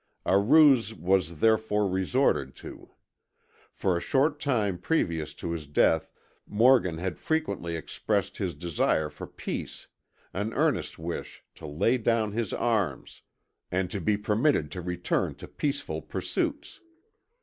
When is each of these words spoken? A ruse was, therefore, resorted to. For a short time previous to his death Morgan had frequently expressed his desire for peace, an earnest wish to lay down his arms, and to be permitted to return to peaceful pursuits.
A 0.25 0.39
ruse 0.39 0.95
was, 0.95 1.41
therefore, 1.41 1.87
resorted 1.87 2.55
to. 2.55 2.89
For 3.71 3.95
a 3.95 4.01
short 4.01 4.39
time 4.39 4.79
previous 4.79 5.35
to 5.35 5.51
his 5.51 5.67
death 5.67 6.11
Morgan 6.47 6.97
had 6.97 7.19
frequently 7.19 7.75
expressed 7.75 8.37
his 8.39 8.55
desire 8.55 9.11
for 9.11 9.27
peace, 9.27 9.85
an 10.33 10.53
earnest 10.55 10.97
wish 10.97 11.43
to 11.53 11.67
lay 11.67 11.99
down 11.99 12.31
his 12.31 12.51
arms, 12.51 13.21
and 13.69 13.91
to 13.91 14.01
be 14.01 14.17
permitted 14.17 14.71
to 14.71 14.81
return 14.81 15.35
to 15.35 15.47
peaceful 15.47 16.01
pursuits. 16.01 16.81